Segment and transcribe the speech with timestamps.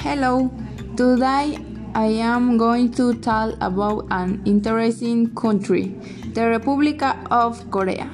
[0.00, 0.48] Hello,
[0.96, 1.58] today
[1.92, 5.88] I am going to talk about an interesting country,
[6.34, 7.02] the Republic
[7.32, 8.08] of Korea.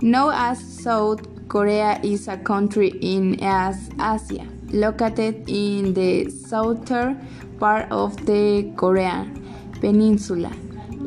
[0.00, 7.26] Known as South Korea is a country in Asia, located in the southern
[7.58, 9.44] part of the Korean
[9.80, 10.52] peninsula.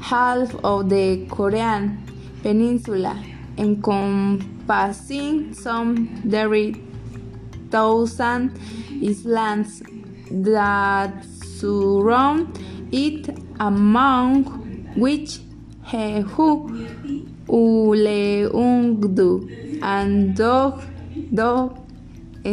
[0.00, 1.98] half of the Korean
[2.42, 3.22] peninsula,
[3.58, 8.50] encompassing some 30,000
[9.02, 9.82] islands
[10.30, 11.24] that
[11.58, 12.58] surround
[12.92, 13.28] it,
[13.60, 14.44] among
[14.96, 15.40] which
[15.86, 16.68] Jeju,
[17.48, 19.28] Ulleungdo,
[19.82, 20.82] and Dog
[21.32, 21.78] Dog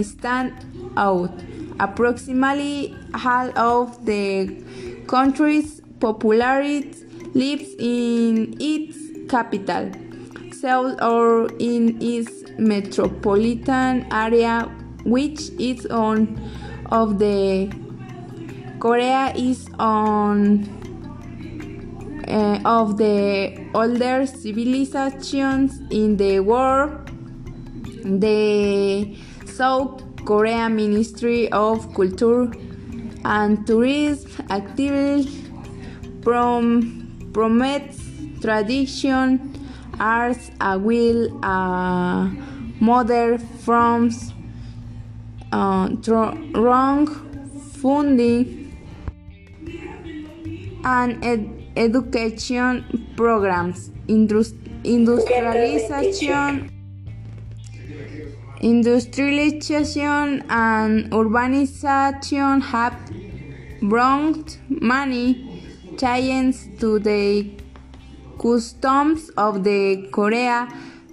[0.01, 0.53] stand
[0.97, 1.31] out.
[1.79, 4.55] Approximately half of the
[5.07, 6.93] country's population
[7.33, 8.97] lives in its
[9.29, 9.91] capital,
[10.51, 14.69] Seoul, or in its metropolitan area,
[15.03, 16.39] which is on
[16.91, 17.71] of the
[18.79, 20.82] Korea is on
[22.27, 27.09] uh, of the older civilizations in the world.
[28.03, 32.51] The South Korea Ministry of Culture
[33.25, 35.29] and Tourism actively
[36.21, 38.01] prom promotes
[38.41, 39.53] tradition,
[39.99, 42.29] arts, a will, uh,
[42.79, 44.33] modern forms
[45.51, 45.89] uh,
[46.55, 47.07] wrong
[47.81, 48.75] funding
[50.83, 52.83] and ed education
[53.15, 56.69] programs, industrialization,
[58.61, 62.95] industrialization and urbanization have
[63.81, 65.61] brought many
[65.97, 67.49] changes to the
[68.41, 70.67] customs of the Korea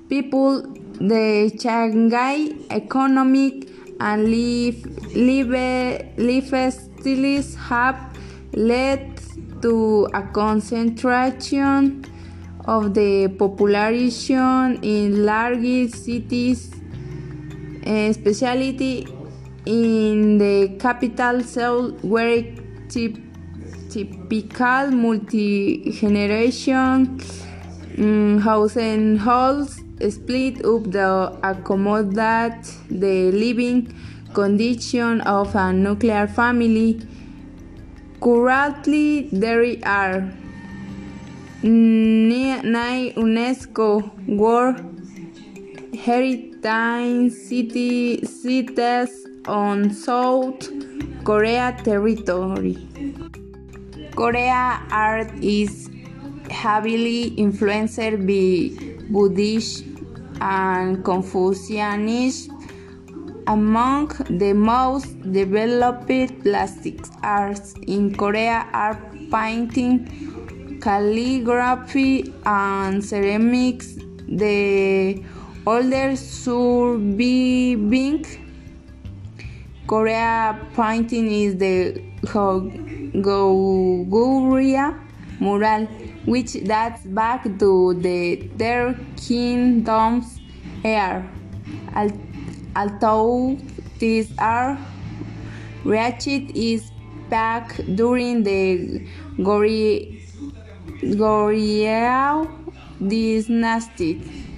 [0.08, 0.62] people.
[1.00, 3.68] The Shanghai economic
[4.00, 4.84] and live
[6.18, 7.96] lifestyles have
[8.52, 9.20] led
[9.62, 12.04] to a concentration
[12.66, 16.70] of the population in large cities,
[17.84, 19.06] especially
[19.66, 22.44] in the capital Seoul, where
[23.90, 27.20] typical multi-generation
[27.98, 33.92] um, housing halls split up to accommodate the living
[34.32, 37.00] condition of a nuclear family.
[38.20, 40.20] Currently, there are
[41.62, 44.76] nine UNESCO World
[45.98, 50.68] Heritage city, cities on South
[51.24, 52.76] Korea territory.
[54.14, 55.88] Korea art is
[56.50, 58.70] heavily influenced by
[59.08, 59.84] Buddhist
[60.42, 62.59] and Confucianism.
[63.50, 68.94] Among the most developed plastic arts in Korea are
[69.32, 73.98] painting, calligraphy, and ceramics.
[74.28, 75.20] The
[75.66, 77.04] older surviving
[79.88, 82.00] Korea painting is the
[83.26, 84.94] Goguryeo
[85.40, 85.86] mural
[86.24, 90.38] which dates back to the Third Kingdom's
[90.84, 91.28] era.
[92.76, 93.58] Although
[93.98, 94.78] these are
[95.84, 96.92] reached is
[97.28, 99.06] back during the
[101.02, 102.48] Goryeo
[103.00, 104.49] dynasty.